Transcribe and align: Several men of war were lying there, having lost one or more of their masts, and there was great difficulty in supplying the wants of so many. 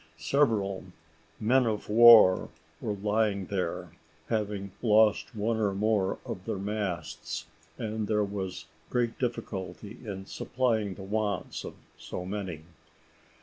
Several 0.17 0.85
men 1.39 1.67
of 1.67 1.87
war 1.87 2.49
were 2.81 2.95
lying 2.95 3.45
there, 3.45 3.91
having 4.29 4.71
lost 4.81 5.35
one 5.35 5.57
or 5.57 5.75
more 5.75 6.17
of 6.25 6.43
their 6.45 6.57
masts, 6.57 7.45
and 7.77 8.07
there 8.07 8.23
was 8.25 8.65
great 8.89 9.19
difficulty 9.19 9.99
in 10.03 10.25
supplying 10.25 10.95
the 10.95 11.03
wants 11.03 11.63
of 11.63 11.75
so 11.99 12.25
many. 12.25 12.63